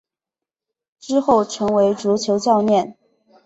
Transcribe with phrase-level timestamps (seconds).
[0.99, 2.97] 之后成为足球教练。